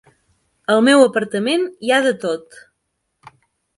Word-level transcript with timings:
Al 0.75 0.81
meu 0.87 1.01
apartament 1.09 1.67
hi 1.89 1.93
ha 1.93 2.01
de 2.07 2.17
tot. 2.27 2.59